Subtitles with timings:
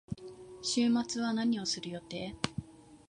[0.63, 2.35] 週末は何をする予定？